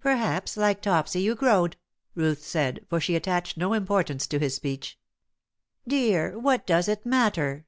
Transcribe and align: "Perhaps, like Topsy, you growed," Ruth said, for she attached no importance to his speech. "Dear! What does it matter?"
"Perhaps, 0.00 0.58
like 0.58 0.82
Topsy, 0.82 1.22
you 1.22 1.34
growed," 1.34 1.78
Ruth 2.14 2.44
said, 2.44 2.84
for 2.90 3.00
she 3.00 3.16
attached 3.16 3.56
no 3.56 3.72
importance 3.72 4.26
to 4.26 4.38
his 4.38 4.54
speech. 4.54 4.98
"Dear! 5.88 6.38
What 6.38 6.66
does 6.66 6.86
it 6.86 7.06
matter?" 7.06 7.64